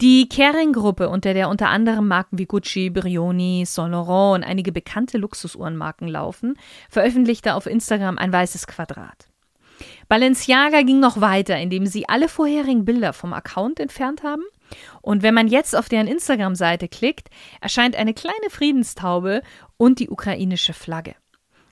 Die 0.00 0.28
Kering-Gruppe, 0.28 1.08
unter 1.08 1.34
der 1.34 1.48
unter 1.48 1.68
anderem 1.68 2.08
Marken 2.08 2.38
wie 2.38 2.46
Gucci, 2.46 2.90
Brioni, 2.90 3.64
Saint 3.66 3.92
Laurent 3.92 4.42
und 4.42 4.48
einige 4.48 4.72
bekannte 4.72 5.18
Luxusuhrenmarken 5.18 6.08
laufen, 6.08 6.58
veröffentlichte 6.90 7.54
auf 7.54 7.66
Instagram 7.66 8.18
ein 8.18 8.32
weißes 8.32 8.66
Quadrat. 8.66 9.28
Balenciaga 10.08 10.82
ging 10.82 11.00
noch 11.00 11.20
weiter, 11.20 11.58
indem 11.58 11.86
sie 11.86 12.08
alle 12.08 12.28
vorherigen 12.28 12.84
Bilder 12.84 13.12
vom 13.12 13.32
Account 13.32 13.80
entfernt 13.80 14.22
haben. 14.22 14.44
Und 15.02 15.22
wenn 15.22 15.34
man 15.34 15.48
jetzt 15.48 15.76
auf 15.76 15.88
deren 15.88 16.06
Instagram-Seite 16.06 16.88
klickt, 16.88 17.28
erscheint 17.60 17.96
eine 17.96 18.14
kleine 18.14 18.50
Friedenstaube 18.50 19.42
und 19.76 19.98
die 19.98 20.10
ukrainische 20.10 20.72
Flagge. 20.72 21.14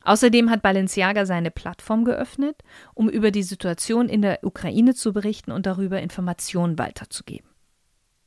Außerdem 0.04 0.50
hat 0.50 0.62
Balenciaga 0.62 1.26
seine 1.26 1.50
Plattform 1.50 2.04
geöffnet, 2.04 2.62
um 2.94 3.08
über 3.08 3.30
die 3.30 3.44
Situation 3.44 4.08
in 4.08 4.22
der 4.22 4.40
Ukraine 4.42 4.94
zu 4.94 5.12
berichten 5.12 5.52
und 5.52 5.66
darüber 5.66 6.00
Informationen 6.00 6.78
weiterzugeben. 6.78 7.48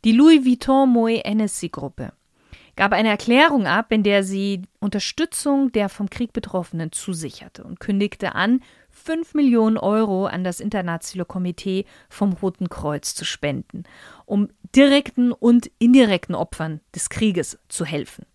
Die 0.06 0.14
Louis 0.14 0.46
Vuitton 0.46 0.90
Moet 0.90 1.26
Hennessy 1.26 1.70
Gruppe 1.70 2.14
gab 2.76 2.92
eine 2.92 3.10
Erklärung 3.10 3.68
ab, 3.68 3.92
in 3.92 4.04
der 4.04 4.24
sie 4.24 4.62
Unterstützung 4.80 5.72
der 5.72 5.90
vom 5.90 6.10
Krieg 6.10 6.34
Betroffenen 6.34 6.92
zusicherte 6.92 7.64
und 7.64 7.80
kündigte 7.80 8.36
an, 8.36 8.62
5 8.96 9.34
Millionen 9.34 9.78
Euro 9.78 10.26
an 10.26 10.44
das 10.44 10.60
Internationale 10.60 11.26
Komitee 11.26 11.86
vom 12.10 12.34
Roten 12.34 12.70
Kreuz 12.70 13.14
zu 13.14 13.26
spenden, 13.26 13.84
um 14.26 14.48
direkten 14.76 15.32
und 15.32 15.70
indirekten 15.80 16.34
Opfern 16.34 16.80
des 16.96 17.10
Krieges 17.10 17.60
zu 17.68 17.86
helfen. 17.86 18.26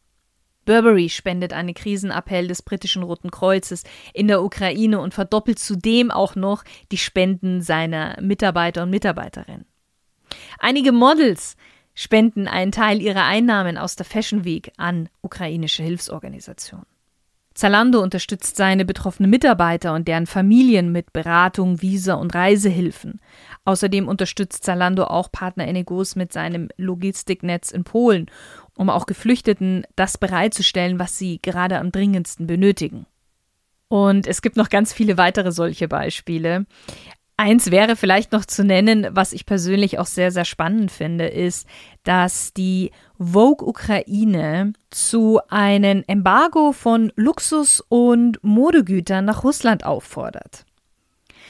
Burberry 0.66 1.08
spendet 1.08 1.54
einen 1.54 1.74
Krisenappell 1.74 2.46
des 2.46 2.62
britischen 2.62 3.02
Roten 3.02 3.30
Kreuzes 3.30 3.84
in 4.12 4.28
der 4.28 4.42
Ukraine 4.42 5.00
und 5.00 5.14
verdoppelt 5.14 5.58
zudem 5.58 6.10
auch 6.10 6.36
noch 6.36 6.62
die 6.92 6.98
Spenden 6.98 7.62
seiner 7.62 8.20
Mitarbeiter 8.20 8.82
und 8.82 8.90
Mitarbeiterinnen. 8.90 9.64
Einige 10.58 10.92
Models 10.92 11.56
spenden 11.94 12.46
einen 12.46 12.70
Teil 12.70 13.00
ihrer 13.00 13.24
Einnahmen 13.24 13.78
aus 13.78 13.96
der 13.96 14.06
Fashion 14.06 14.44
Week 14.44 14.70
an 14.76 15.08
ukrainische 15.22 15.82
Hilfsorganisationen. 15.82 16.86
Zalando 17.60 18.00
unterstützt 18.00 18.56
seine 18.56 18.86
betroffenen 18.86 19.30
Mitarbeiter 19.30 19.92
und 19.92 20.08
deren 20.08 20.26
Familien 20.26 20.92
mit 20.92 21.12
Beratung, 21.12 21.82
Visa 21.82 22.14
und 22.14 22.34
Reisehilfen. 22.34 23.20
Außerdem 23.66 24.08
unterstützt 24.08 24.64
Zalando 24.64 25.04
auch 25.04 25.30
Partner 25.30 25.68
Enegos 25.68 26.16
mit 26.16 26.32
seinem 26.32 26.70
Logistiknetz 26.78 27.70
in 27.70 27.84
Polen, 27.84 28.30
um 28.76 28.88
auch 28.88 29.04
Geflüchteten 29.04 29.84
das 29.94 30.16
bereitzustellen, 30.16 30.98
was 30.98 31.18
sie 31.18 31.38
gerade 31.42 31.76
am 31.76 31.92
dringendsten 31.92 32.46
benötigen. 32.46 33.04
Und 33.88 34.26
es 34.26 34.40
gibt 34.40 34.56
noch 34.56 34.70
ganz 34.70 34.94
viele 34.94 35.18
weitere 35.18 35.52
solche 35.52 35.86
Beispiele. 35.86 36.64
Eins 37.40 37.70
wäre 37.70 37.96
vielleicht 37.96 38.32
noch 38.32 38.44
zu 38.44 38.64
nennen, 38.64 39.06
was 39.12 39.32
ich 39.32 39.46
persönlich 39.46 39.98
auch 39.98 40.04
sehr, 40.04 40.30
sehr 40.30 40.44
spannend 40.44 40.92
finde, 40.92 41.26
ist, 41.26 41.66
dass 42.04 42.52
die 42.52 42.90
Vogue 43.18 43.66
Ukraine 43.66 44.74
zu 44.90 45.40
einem 45.48 46.04
Embargo 46.06 46.72
von 46.72 47.10
Luxus- 47.16 47.82
und 47.88 48.38
Modegütern 48.42 49.24
nach 49.24 49.42
Russland 49.42 49.86
auffordert. 49.86 50.66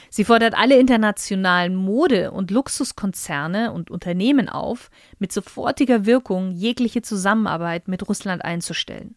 Sie 0.09 0.23
fordert 0.23 0.53
alle 0.57 0.79
internationalen 0.79 1.75
Mode- 1.75 2.31
und 2.31 2.51
Luxuskonzerne 2.51 3.73
und 3.73 3.91
Unternehmen 3.91 4.47
auf, 4.47 4.91
mit 5.19 5.33
sofortiger 5.33 6.05
Wirkung 6.05 6.51
jegliche 6.51 7.01
Zusammenarbeit 7.01 7.89
mit 7.89 8.07
Russland 8.07 8.45
einzustellen. 8.45 9.15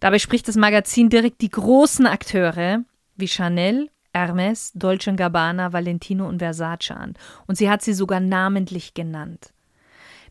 Dabei 0.00 0.18
spricht 0.18 0.48
das 0.48 0.56
Magazin 0.56 1.10
direkt 1.10 1.42
die 1.42 1.50
großen 1.50 2.06
Akteure 2.06 2.82
wie 3.14 3.28
Chanel, 3.28 3.90
Hermes, 4.14 4.72
Dolce 4.74 5.14
Gabbana, 5.14 5.72
Valentino 5.72 6.26
und 6.26 6.38
Versace 6.38 6.92
an. 6.92 7.14
Und 7.46 7.56
sie 7.56 7.68
hat 7.68 7.82
sie 7.82 7.94
sogar 7.94 8.20
namentlich 8.20 8.94
genannt. 8.94 9.52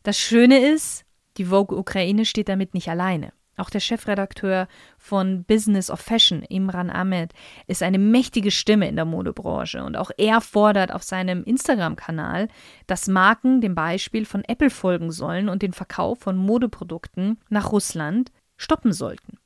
Das 0.03 0.17
Schöne 0.17 0.59
ist, 0.59 1.05
die 1.37 1.45
Vogue 1.45 1.77
Ukraine 1.77 2.25
steht 2.25 2.49
damit 2.49 2.73
nicht 2.73 2.89
alleine. 2.89 3.33
Auch 3.55 3.69
der 3.69 3.81
Chefredakteur 3.81 4.67
von 4.97 5.43
Business 5.43 5.91
of 5.91 5.99
Fashion, 5.99 6.41
Imran 6.41 6.89
Ahmed, 6.89 7.33
ist 7.67 7.83
eine 7.83 7.99
mächtige 7.99 8.49
Stimme 8.49 8.87
in 8.87 8.95
der 8.95 9.05
Modebranche 9.05 9.83
und 9.83 9.95
auch 9.95 10.09
er 10.17 10.41
fordert 10.41 10.91
auf 10.91 11.03
seinem 11.03 11.43
Instagram-Kanal, 11.43 12.47
dass 12.87 13.07
Marken 13.07 13.61
dem 13.61 13.75
Beispiel 13.75 14.25
von 14.25 14.43
Apple 14.45 14.71
folgen 14.71 15.11
sollen 15.11 15.49
und 15.49 15.61
den 15.61 15.73
Verkauf 15.73 16.19
von 16.19 16.35
Modeprodukten 16.35 17.39
nach 17.49 17.71
Russland 17.71 18.31
stoppen 18.57 18.91
sollten. 18.91 19.37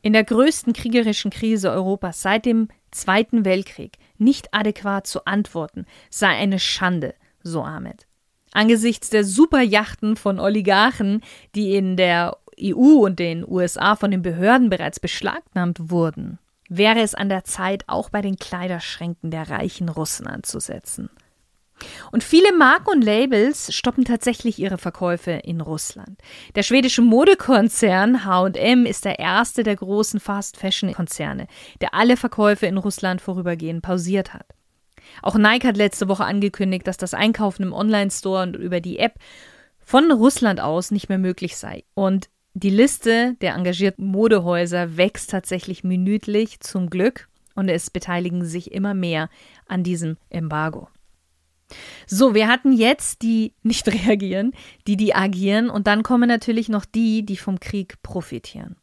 In 0.00 0.12
der 0.12 0.22
größten 0.22 0.72
kriegerischen 0.72 1.32
Krise 1.32 1.72
Europas 1.72 2.22
seit 2.22 2.46
dem 2.46 2.68
Zweiten 2.90 3.44
Weltkrieg 3.44 3.98
nicht 4.18 4.52
adäquat 4.52 5.06
zu 5.06 5.24
antworten, 5.26 5.86
sei 6.10 6.28
eine 6.28 6.58
Schande, 6.58 7.14
so 7.42 7.62
Ahmed. 7.62 8.06
Angesichts 8.52 9.10
der 9.10 9.24
Superjachten 9.24 10.16
von 10.16 10.40
Oligarchen, 10.40 11.22
die 11.54 11.76
in 11.76 11.96
der 11.96 12.38
EU 12.60 13.04
und 13.04 13.18
den 13.18 13.44
USA 13.46 13.96
von 13.96 14.10
den 14.10 14.22
Behörden 14.22 14.70
bereits 14.70 14.98
beschlagnahmt 14.98 15.90
wurden, 15.90 16.38
wäre 16.68 17.00
es 17.00 17.14
an 17.14 17.28
der 17.28 17.44
Zeit, 17.44 17.84
auch 17.86 18.10
bei 18.10 18.22
den 18.22 18.36
Kleiderschränken 18.36 19.30
der 19.30 19.50
reichen 19.50 19.88
Russen 19.88 20.26
anzusetzen. 20.26 21.10
Und 22.12 22.24
viele 22.24 22.52
Marken 22.56 22.90
und 22.90 23.02
Labels 23.02 23.74
stoppen 23.74 24.04
tatsächlich 24.04 24.58
ihre 24.58 24.78
Verkäufe 24.78 25.32
in 25.32 25.60
Russland. 25.60 26.20
Der 26.54 26.62
schwedische 26.62 27.02
Modekonzern 27.02 28.24
HM 28.24 28.86
ist 28.86 29.04
der 29.04 29.18
erste 29.18 29.62
der 29.62 29.76
großen 29.76 30.20
Fast-Fashion-Konzerne, 30.20 31.46
der 31.80 31.94
alle 31.94 32.16
Verkäufe 32.16 32.66
in 32.66 32.78
Russland 32.78 33.20
vorübergehend 33.20 33.82
pausiert 33.82 34.34
hat. 34.34 34.46
Auch 35.22 35.36
Nike 35.36 35.66
hat 35.66 35.76
letzte 35.76 36.08
Woche 36.08 36.24
angekündigt, 36.24 36.86
dass 36.86 36.96
das 36.96 37.14
Einkaufen 37.14 37.62
im 37.62 37.72
Online-Store 37.72 38.42
und 38.42 38.56
über 38.56 38.80
die 38.80 38.98
App 38.98 39.14
von 39.78 40.10
Russland 40.10 40.60
aus 40.60 40.90
nicht 40.90 41.08
mehr 41.08 41.18
möglich 41.18 41.56
sei. 41.56 41.84
Und 41.94 42.28
die 42.54 42.70
Liste 42.70 43.34
der 43.40 43.54
engagierten 43.54 44.06
Modehäuser 44.06 44.96
wächst 44.96 45.30
tatsächlich 45.30 45.84
minütlich, 45.84 46.60
zum 46.60 46.90
Glück, 46.90 47.28
und 47.54 47.68
es 47.68 47.90
beteiligen 47.90 48.44
sich 48.44 48.72
immer 48.72 48.94
mehr 48.94 49.28
an 49.66 49.82
diesem 49.82 50.16
Embargo. 50.28 50.88
So, 52.06 52.34
wir 52.34 52.48
hatten 52.48 52.72
jetzt 52.72 53.22
die 53.22 53.54
nicht 53.62 53.88
reagieren, 53.92 54.52
die, 54.86 54.96
die 54.96 55.14
agieren 55.14 55.70
und 55.70 55.86
dann 55.86 56.02
kommen 56.02 56.28
natürlich 56.28 56.68
noch 56.68 56.84
die, 56.84 57.24
die 57.24 57.36
vom 57.36 57.60
Krieg 57.60 58.02
profitieren. 58.02 58.76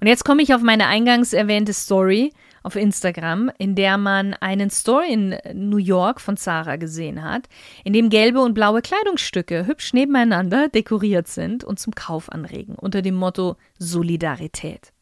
Und 0.00 0.06
jetzt 0.06 0.24
komme 0.24 0.42
ich 0.42 0.54
auf 0.54 0.62
meine 0.62 0.86
eingangs 0.86 1.32
erwähnte 1.32 1.72
Story 1.72 2.32
auf 2.62 2.76
Instagram, 2.76 3.50
in 3.58 3.74
der 3.74 3.98
man 3.98 4.34
einen 4.34 4.70
Store 4.70 5.06
in 5.06 5.36
New 5.54 5.76
York 5.76 6.20
von 6.20 6.36
Zara 6.36 6.76
gesehen 6.76 7.22
hat, 7.22 7.48
in 7.84 7.92
dem 7.92 8.10
gelbe 8.10 8.40
und 8.40 8.54
blaue 8.54 8.82
Kleidungsstücke 8.82 9.66
hübsch 9.66 9.92
nebeneinander 9.92 10.68
dekoriert 10.68 11.28
sind 11.28 11.64
und 11.64 11.78
zum 11.78 11.94
Kauf 11.94 12.30
anregen, 12.30 12.74
unter 12.74 13.02
dem 13.02 13.14
Motto 13.14 13.56
Solidarität. 13.78 14.92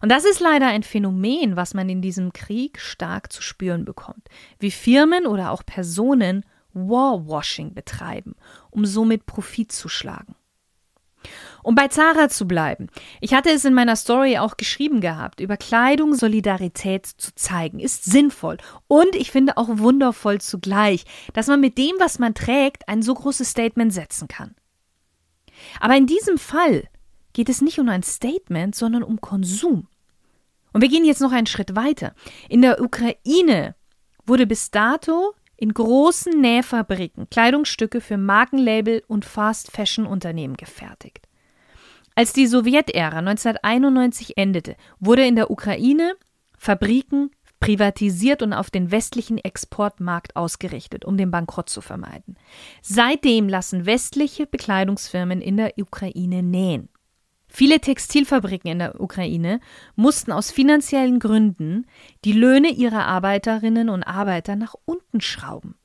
Und 0.00 0.10
das 0.10 0.24
ist 0.24 0.40
leider 0.40 0.66
ein 0.66 0.82
Phänomen, 0.82 1.56
was 1.56 1.74
man 1.74 1.88
in 1.88 2.02
diesem 2.02 2.32
Krieg 2.32 2.80
stark 2.80 3.32
zu 3.32 3.42
spüren 3.42 3.84
bekommt, 3.84 4.28
wie 4.58 4.70
Firmen 4.70 5.26
oder 5.26 5.50
auch 5.50 5.64
Personen 5.64 6.44
Warwashing 6.72 7.74
betreiben, 7.74 8.34
um 8.70 8.86
somit 8.86 9.26
Profit 9.26 9.72
zu 9.72 9.88
schlagen. 9.88 10.34
Um 11.64 11.74
bei 11.74 11.88
Zara 11.88 12.28
zu 12.28 12.46
bleiben. 12.46 12.86
Ich 13.20 13.34
hatte 13.34 13.50
es 13.50 13.64
in 13.64 13.74
meiner 13.74 13.96
Story 13.96 14.38
auch 14.38 14.56
geschrieben 14.56 15.00
gehabt, 15.00 15.40
über 15.40 15.56
Kleidung 15.56 16.14
Solidarität 16.14 17.06
zu 17.06 17.34
zeigen, 17.34 17.80
ist 17.80 18.04
sinnvoll 18.04 18.58
und 18.86 19.16
ich 19.16 19.32
finde 19.32 19.56
auch 19.56 19.68
wundervoll 19.68 20.40
zugleich, 20.40 21.04
dass 21.32 21.48
man 21.48 21.60
mit 21.60 21.76
dem, 21.76 21.94
was 21.98 22.20
man 22.20 22.34
trägt, 22.34 22.88
ein 22.88 23.02
so 23.02 23.14
großes 23.14 23.50
Statement 23.50 23.92
setzen 23.92 24.28
kann. 24.28 24.54
Aber 25.80 25.96
in 25.96 26.06
diesem 26.06 26.38
Fall 26.38 26.84
geht 27.38 27.48
es 27.48 27.62
nicht 27.62 27.78
um 27.78 27.88
ein 27.88 28.02
Statement, 28.02 28.74
sondern 28.74 29.04
um 29.04 29.20
Konsum. 29.20 29.86
Und 30.72 30.80
wir 30.80 30.88
gehen 30.88 31.04
jetzt 31.04 31.20
noch 31.20 31.30
einen 31.30 31.46
Schritt 31.46 31.76
weiter. 31.76 32.12
In 32.48 32.62
der 32.62 32.82
Ukraine 32.82 33.76
wurde 34.26 34.44
bis 34.44 34.72
dato 34.72 35.34
in 35.56 35.72
großen 35.72 36.32
Nähfabriken 36.40 37.30
Kleidungsstücke 37.30 38.00
für 38.00 38.16
Markenlabel 38.16 39.04
und 39.06 39.24
Fast-Fashion-Unternehmen 39.24 40.56
gefertigt. 40.56 41.28
Als 42.16 42.32
die 42.32 42.48
Sowjetära 42.48 43.18
1991 43.18 44.36
endete, 44.36 44.74
wurde 44.98 45.24
in 45.24 45.36
der 45.36 45.52
Ukraine 45.52 46.16
Fabriken 46.56 47.30
privatisiert 47.60 48.42
und 48.42 48.52
auf 48.52 48.72
den 48.72 48.90
westlichen 48.90 49.38
Exportmarkt 49.38 50.34
ausgerichtet, 50.34 51.04
um 51.04 51.16
den 51.16 51.30
Bankrott 51.30 51.68
zu 51.68 51.82
vermeiden. 51.82 52.36
Seitdem 52.82 53.48
lassen 53.48 53.86
westliche 53.86 54.48
Bekleidungsfirmen 54.48 55.40
in 55.40 55.56
der 55.56 55.74
Ukraine 55.78 56.42
nähen. 56.42 56.88
Viele 57.48 57.80
Textilfabriken 57.80 58.70
in 58.70 58.78
der 58.78 59.00
Ukraine 59.00 59.60
mussten 59.96 60.32
aus 60.32 60.50
finanziellen 60.50 61.18
Gründen 61.18 61.86
die 62.24 62.32
Löhne 62.32 62.68
ihrer 62.68 63.06
Arbeiterinnen 63.06 63.88
und 63.88 64.02
Arbeiter 64.02 64.54
nach 64.54 64.74
unten 64.84 65.20
schrauben. 65.20 65.76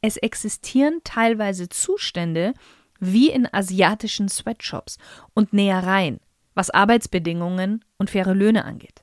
Es 0.00 0.16
existieren 0.16 1.00
teilweise 1.02 1.68
Zustände 1.68 2.54
wie 3.00 3.30
in 3.30 3.52
asiatischen 3.52 4.28
Sweatshops 4.28 4.98
und 5.34 5.52
Nähereien, 5.52 6.20
was 6.54 6.70
Arbeitsbedingungen 6.70 7.84
und 7.98 8.10
faire 8.10 8.34
Löhne 8.34 8.64
angeht. 8.64 9.02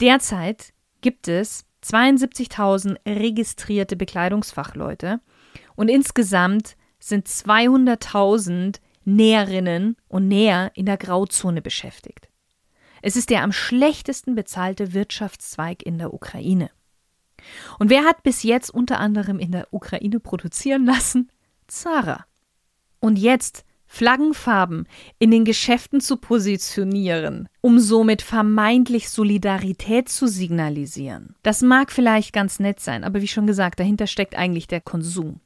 Derzeit 0.00 0.72
gibt 1.00 1.28
es 1.28 1.66
72.000 1.84 2.98
registrierte 3.06 3.96
Bekleidungsfachleute 3.96 5.20
und 5.74 5.88
insgesamt 5.88 6.76
sind 6.98 7.28
200.000 7.28 8.80
Näherinnen 9.06 9.96
und 10.08 10.28
Näher 10.28 10.72
in 10.74 10.86
der 10.86 10.96
Grauzone 10.96 11.62
beschäftigt. 11.62 12.28
Es 13.02 13.16
ist 13.16 13.30
der 13.30 13.42
am 13.42 13.52
schlechtesten 13.52 14.34
bezahlte 14.34 14.92
Wirtschaftszweig 14.92 15.82
in 15.82 15.98
der 15.98 16.12
Ukraine. 16.12 16.70
Und 17.78 17.88
wer 17.88 18.04
hat 18.04 18.22
bis 18.22 18.42
jetzt 18.42 18.70
unter 18.70 18.98
anderem 18.98 19.38
in 19.38 19.52
der 19.52 19.68
Ukraine 19.72 20.18
produzieren 20.18 20.84
lassen? 20.84 21.30
Zara. 21.68 22.26
Und 23.00 23.18
jetzt 23.18 23.64
Flaggenfarben 23.86 24.88
in 25.18 25.30
den 25.30 25.44
Geschäften 25.44 26.00
zu 26.00 26.16
positionieren, 26.16 27.48
um 27.60 27.78
somit 27.78 28.22
vermeintlich 28.22 29.08
Solidarität 29.10 30.08
zu 30.08 30.26
signalisieren. 30.26 31.36
Das 31.42 31.62
mag 31.62 31.92
vielleicht 31.92 32.32
ganz 32.32 32.58
nett 32.58 32.80
sein, 32.80 33.04
aber 33.04 33.22
wie 33.22 33.28
schon 33.28 33.46
gesagt, 33.46 33.78
dahinter 33.78 34.06
steckt 34.08 34.34
eigentlich 34.34 34.66
der 34.66 34.80
Konsum. 34.80 35.40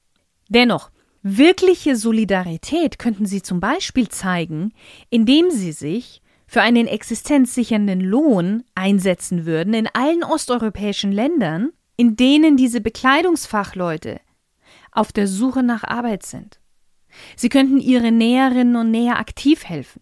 Dennoch, 0.48 0.90
Wirkliche 1.22 1.96
Solidarität 1.96 2.98
könnten 2.98 3.26
sie 3.26 3.42
zum 3.42 3.60
Beispiel 3.60 4.08
zeigen, 4.08 4.72
indem 5.10 5.50
sie 5.50 5.72
sich 5.72 6.22
für 6.46 6.62
einen 6.62 6.86
existenzsichernden 6.86 8.00
Lohn 8.00 8.64
einsetzen 8.74 9.44
würden 9.44 9.74
in 9.74 9.86
allen 9.86 10.24
osteuropäischen 10.24 11.12
Ländern, 11.12 11.72
in 11.96 12.16
denen 12.16 12.56
diese 12.56 12.80
Bekleidungsfachleute 12.80 14.20
auf 14.92 15.12
der 15.12 15.28
Suche 15.28 15.62
nach 15.62 15.84
Arbeit 15.84 16.24
sind. 16.24 16.58
Sie 17.36 17.50
könnten 17.50 17.78
ihre 17.80 18.12
Näherinnen 18.12 18.76
und 18.76 18.90
Näher 18.90 19.18
aktiv 19.18 19.64
helfen. 19.64 20.00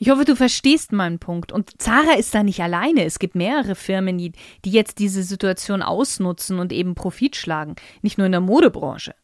Ich 0.00 0.10
hoffe, 0.10 0.24
du 0.24 0.34
verstehst 0.34 0.90
meinen 0.90 1.20
Punkt. 1.20 1.52
Und 1.52 1.80
Zara 1.80 2.14
ist 2.14 2.34
da 2.34 2.42
nicht 2.42 2.60
alleine. 2.60 3.04
Es 3.04 3.20
gibt 3.20 3.36
mehrere 3.36 3.76
Firmen, 3.76 4.18
die, 4.18 4.32
die 4.64 4.70
jetzt 4.72 4.98
diese 4.98 5.22
Situation 5.22 5.80
ausnutzen 5.80 6.58
und 6.58 6.72
eben 6.72 6.96
Profit 6.96 7.36
schlagen. 7.36 7.76
Nicht 8.02 8.18
nur 8.18 8.26
in 8.26 8.32
der 8.32 8.40
Modebranche. 8.40 9.14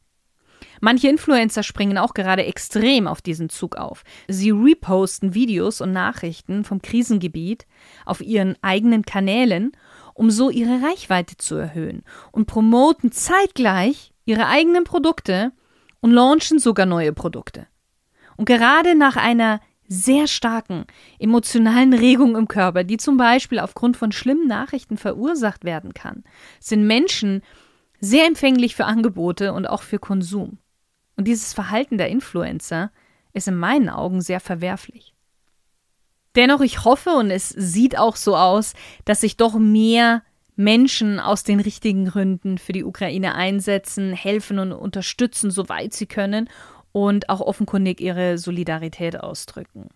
Manche 0.80 1.08
Influencer 1.08 1.62
springen 1.62 1.98
auch 1.98 2.14
gerade 2.14 2.44
extrem 2.44 3.06
auf 3.06 3.22
diesen 3.22 3.48
Zug 3.48 3.76
auf. 3.76 4.04
Sie 4.28 4.50
reposten 4.50 5.34
Videos 5.34 5.80
und 5.80 5.92
Nachrichten 5.92 6.64
vom 6.64 6.82
Krisengebiet 6.82 7.66
auf 8.04 8.20
ihren 8.20 8.56
eigenen 8.62 9.04
Kanälen, 9.04 9.72
um 10.14 10.30
so 10.30 10.50
ihre 10.50 10.82
Reichweite 10.82 11.36
zu 11.36 11.56
erhöhen 11.56 12.02
und 12.32 12.46
promoten 12.46 13.12
zeitgleich 13.12 14.12
ihre 14.24 14.46
eigenen 14.46 14.84
Produkte 14.84 15.52
und 16.00 16.10
launchen 16.10 16.58
sogar 16.58 16.86
neue 16.86 17.12
Produkte. 17.12 17.66
Und 18.36 18.44
gerade 18.44 18.94
nach 18.94 19.16
einer 19.16 19.60
sehr 19.88 20.26
starken 20.26 20.84
emotionalen 21.18 21.94
Regung 21.94 22.36
im 22.36 22.48
Körper, 22.48 22.84
die 22.84 22.96
zum 22.96 23.16
Beispiel 23.16 23.58
aufgrund 23.58 23.96
von 23.96 24.12
schlimmen 24.12 24.48
Nachrichten 24.48 24.96
verursacht 24.96 25.64
werden 25.64 25.94
kann, 25.94 26.24
sind 26.60 26.86
Menschen 26.86 27.42
sehr 28.00 28.26
empfänglich 28.26 28.76
für 28.76 28.84
Angebote 28.84 29.52
und 29.52 29.66
auch 29.66 29.82
für 29.82 29.98
Konsum. 29.98 30.58
Und 31.16 31.26
dieses 31.26 31.52
Verhalten 31.52 31.98
der 31.98 32.08
Influencer 32.08 32.90
ist 33.32 33.48
in 33.48 33.56
meinen 33.56 33.88
Augen 33.88 34.20
sehr 34.20 34.40
verwerflich. 34.40 35.14
Dennoch, 36.34 36.60
ich 36.60 36.84
hoffe 36.84 37.10
und 37.10 37.30
es 37.30 37.48
sieht 37.48 37.98
auch 37.98 38.16
so 38.16 38.36
aus, 38.36 38.74
dass 39.06 39.22
sich 39.22 39.36
doch 39.36 39.58
mehr 39.58 40.22
Menschen 40.54 41.20
aus 41.20 41.44
den 41.44 41.60
richtigen 41.60 42.06
Gründen 42.06 42.58
für 42.58 42.72
die 42.72 42.84
Ukraine 42.84 43.34
einsetzen, 43.34 44.12
helfen 44.12 44.58
und 44.58 44.72
unterstützen, 44.72 45.50
soweit 45.50 45.92
sie 45.92 46.06
können 46.06 46.48
und 46.92 47.28
auch 47.28 47.40
offenkundig 47.40 48.00
ihre 48.00 48.38
Solidarität 48.38 49.20
ausdrücken. 49.20 49.88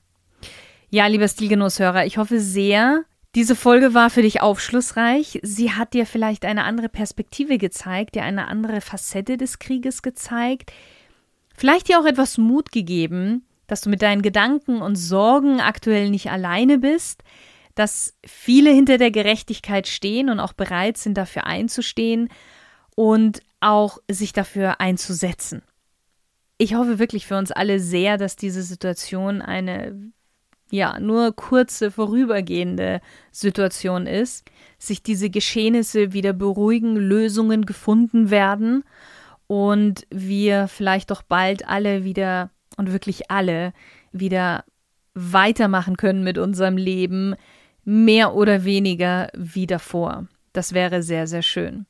Ja, 0.90 1.06
lieber 1.06 1.28
Stilgenusshörer, 1.28 2.04
ich 2.04 2.18
hoffe 2.18 2.40
sehr, 2.40 3.04
diese 3.34 3.54
Folge 3.54 3.94
war 3.94 4.10
für 4.10 4.22
dich 4.22 4.40
aufschlussreich. 4.40 5.40
Sie 5.42 5.72
hat 5.72 5.94
dir 5.94 6.06
vielleicht 6.06 6.44
eine 6.44 6.64
andere 6.64 6.88
Perspektive 6.88 7.58
gezeigt, 7.58 8.14
dir 8.14 8.22
eine 8.22 8.48
andere 8.48 8.80
Facette 8.80 9.36
des 9.36 9.58
Krieges 9.58 10.02
gezeigt, 10.02 10.72
Vielleicht 11.60 11.88
dir 11.88 12.00
auch 12.00 12.06
etwas 12.06 12.38
Mut 12.38 12.72
gegeben, 12.72 13.44
dass 13.66 13.82
du 13.82 13.90
mit 13.90 14.00
deinen 14.00 14.22
Gedanken 14.22 14.80
und 14.80 14.96
Sorgen 14.96 15.60
aktuell 15.60 16.08
nicht 16.08 16.30
alleine 16.30 16.78
bist, 16.78 17.22
dass 17.74 18.16
viele 18.24 18.70
hinter 18.70 18.96
der 18.96 19.10
Gerechtigkeit 19.10 19.86
stehen 19.86 20.30
und 20.30 20.40
auch 20.40 20.54
bereit 20.54 20.96
sind, 20.96 21.18
dafür 21.18 21.44
einzustehen 21.44 22.30
und 22.96 23.42
auch 23.60 23.98
sich 24.10 24.32
dafür 24.32 24.80
einzusetzen. 24.80 25.60
Ich 26.56 26.76
hoffe 26.76 26.98
wirklich 26.98 27.26
für 27.26 27.36
uns 27.36 27.52
alle 27.52 27.78
sehr, 27.78 28.16
dass 28.16 28.36
diese 28.36 28.62
Situation 28.62 29.42
eine 29.42 30.12
ja, 30.70 30.98
nur 31.00 31.34
kurze, 31.34 31.90
vorübergehende 31.90 33.00
Situation 33.30 34.06
ist, 34.06 34.44
sich 34.78 35.02
diese 35.02 35.30
Geschehnisse 35.30 36.12
wieder 36.12 36.32
beruhigen, 36.32 36.96
Lösungen 36.96 37.66
gefunden 37.66 38.30
werden 38.30 38.84
und 39.46 40.06
wir 40.10 40.68
vielleicht 40.68 41.10
doch 41.10 41.22
bald 41.22 41.68
alle 41.68 42.04
wieder 42.04 42.50
und 42.76 42.92
wirklich 42.92 43.30
alle 43.30 43.72
wieder 44.12 44.64
weitermachen 45.14 45.96
können 45.96 46.22
mit 46.22 46.38
unserem 46.38 46.76
Leben, 46.76 47.34
mehr 47.84 48.34
oder 48.34 48.64
weniger 48.64 49.28
wie 49.34 49.66
davor. 49.66 50.26
Das 50.52 50.72
wäre 50.72 51.02
sehr, 51.02 51.26
sehr 51.26 51.42
schön. 51.42 51.86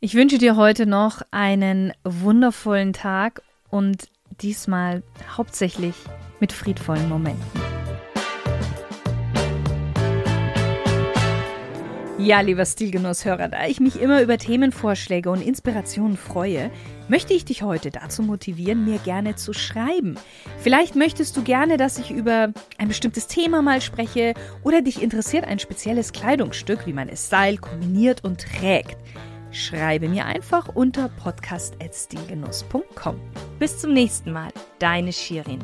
Ich 0.00 0.14
wünsche 0.14 0.38
dir 0.38 0.56
heute 0.56 0.86
noch 0.86 1.22
einen 1.30 1.92
wundervollen 2.04 2.92
Tag 2.92 3.42
und 3.68 4.08
diesmal 4.40 5.02
hauptsächlich 5.36 5.94
mit 6.40 6.52
friedvollen 6.52 7.08
Momenten. 7.08 7.69
Ja, 12.22 12.42
lieber 12.42 12.66
Stilgenusshörer, 12.66 13.48
da 13.48 13.66
ich 13.66 13.80
mich 13.80 13.98
immer 13.98 14.20
über 14.20 14.36
Themenvorschläge 14.36 15.30
und 15.30 15.40
Inspirationen 15.40 16.18
freue, 16.18 16.70
möchte 17.08 17.32
ich 17.32 17.46
dich 17.46 17.62
heute 17.62 17.90
dazu 17.90 18.22
motivieren, 18.22 18.84
mir 18.84 18.98
gerne 18.98 19.36
zu 19.36 19.54
schreiben. 19.54 20.16
Vielleicht 20.58 20.96
möchtest 20.96 21.38
du 21.38 21.42
gerne, 21.42 21.78
dass 21.78 21.98
ich 21.98 22.10
über 22.10 22.52
ein 22.76 22.88
bestimmtes 22.88 23.26
Thema 23.26 23.62
mal 23.62 23.80
spreche 23.80 24.34
oder 24.62 24.82
dich 24.82 25.00
interessiert 25.02 25.46
ein 25.46 25.58
spezielles 25.58 26.12
Kleidungsstück, 26.12 26.86
wie 26.86 26.92
man 26.92 27.08
es 27.08 27.28
style, 27.28 27.56
kombiniert 27.56 28.22
und 28.22 28.40
trägt. 28.40 28.98
Schreibe 29.50 30.06
mir 30.08 30.26
einfach 30.26 30.68
unter 30.74 31.08
podcast.stilgenuss.com. 31.08 33.18
Bis 33.58 33.78
zum 33.78 33.94
nächsten 33.94 34.30
Mal, 34.30 34.50
deine 34.78 35.14
Shirin. 35.14 35.60